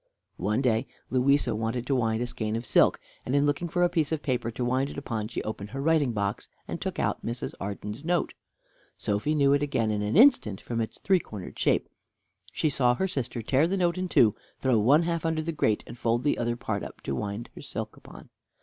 [0.37, 3.87] One day Louisa wanted to wind a skein of silk, and in looking for a
[3.89, 7.23] piece of paper to wind it upon she opened her writing box, and took out
[7.23, 7.53] Mrs.
[7.59, 8.33] Arden's note.
[8.97, 11.87] Sophy knew it again in an instant from its three cornered shape.
[12.51, 15.83] She saw her sister tear the note in two, throw one half under the grate,
[15.85, 18.29] and fold the other part up to wind her silk upon.